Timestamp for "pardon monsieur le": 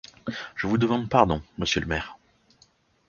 1.09-1.85